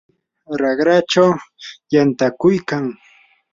[0.43, 1.31] tsurii raqrachaw
[1.93, 2.85] yantakuykan.